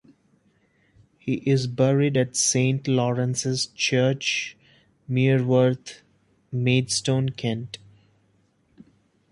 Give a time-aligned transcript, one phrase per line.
[1.19, 4.57] He is buried at Saint Lawrence's Church
[5.07, 6.01] Mereworth,
[6.51, 7.77] Maidstone, Kent.